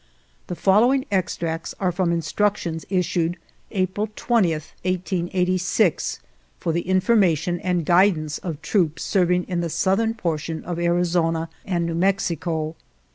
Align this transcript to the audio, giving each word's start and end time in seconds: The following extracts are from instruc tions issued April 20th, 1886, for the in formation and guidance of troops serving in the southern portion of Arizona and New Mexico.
The 0.47 0.55
following 0.55 1.05
extracts 1.11 1.75
are 1.79 1.91
from 1.91 2.09
instruc 2.09 2.57
tions 2.57 2.85
issued 2.89 3.37
April 3.69 4.07
20th, 4.07 4.71
1886, 4.81 6.19
for 6.59 6.73
the 6.73 6.81
in 6.89 7.01
formation 7.01 7.59
and 7.59 7.85
guidance 7.85 8.39
of 8.39 8.63
troops 8.63 9.03
serving 9.03 9.43
in 9.43 9.61
the 9.61 9.69
southern 9.69 10.15
portion 10.15 10.63
of 10.65 10.79
Arizona 10.79 11.49
and 11.67 11.85
New 11.85 11.93
Mexico. 11.93 12.75